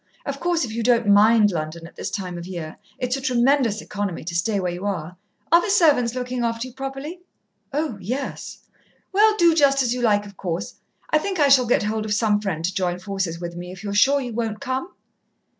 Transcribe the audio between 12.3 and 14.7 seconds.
friend to join forces with me, if you're sure you won't